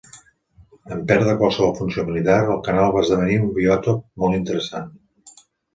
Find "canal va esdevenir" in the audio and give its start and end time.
2.71-3.39